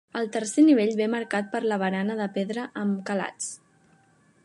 El 0.19 0.29
tercer 0.35 0.63
nivell 0.69 0.93
ve 1.01 1.07
marcat 1.15 1.53
per 1.53 1.63
la 1.73 1.79
barana 1.85 2.17
de 2.23 2.29
pedra 2.39 2.67
amb 2.85 3.05
calats. 3.11 3.55